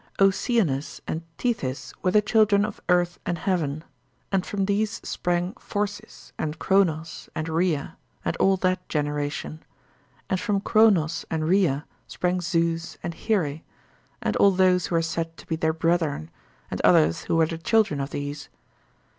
Oceanus 0.19 0.99
and 1.07 1.21
Tethys 1.37 1.93
were 2.01 2.09
the 2.09 2.23
children 2.23 2.65
of 2.65 2.81
Earth 2.89 3.19
and 3.23 3.37
Heaven, 3.37 3.83
and 4.31 4.43
from 4.43 4.65
these 4.65 4.99
sprang 5.07 5.53
Phorcys 5.59 6.31
and 6.39 6.57
Cronos 6.57 7.29
and 7.35 7.47
Rhea, 7.47 7.97
and 8.25 8.35
all 8.37 8.57
that 8.57 8.89
generation; 8.89 9.61
and 10.27 10.39
from 10.39 10.59
Cronos 10.59 11.23
and 11.29 11.45
Rhea 11.47 11.85
sprang 12.07 12.41
Zeus 12.41 12.97
and 13.03 13.13
Here, 13.13 13.61
and 14.23 14.35
all 14.37 14.49
those 14.49 14.87
who 14.87 14.95
are 14.95 15.03
said 15.03 15.37
to 15.37 15.45
be 15.45 15.55
their 15.55 15.71
brethren, 15.71 16.31
and 16.71 16.81
others 16.81 17.25
who 17.25 17.35
were 17.35 17.45
the 17.45 17.59
children 17.59 17.99
of 17.99 18.09
these. 18.09 18.49